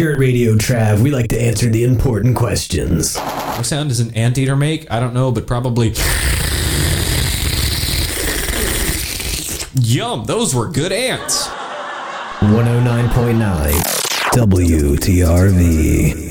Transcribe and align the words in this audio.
Here 0.00 0.12
at 0.12 0.18
Radio 0.18 0.54
Trav, 0.54 1.00
we 1.02 1.10
like 1.10 1.28
to 1.28 1.38
answer 1.38 1.68
the 1.68 1.84
important 1.84 2.34
questions. 2.34 3.18
What 3.18 3.66
sound 3.66 3.90
does 3.90 4.00
an 4.00 4.16
anteater 4.16 4.56
make? 4.56 4.90
I 4.90 4.98
don't 4.98 5.12
know, 5.12 5.30
but 5.30 5.46
probably. 5.46 5.88
Yum, 9.78 10.24
those 10.24 10.54
were 10.54 10.68
good 10.68 10.90
ants. 10.90 11.48
109.9 12.38 13.72
WTRV. 14.32 16.29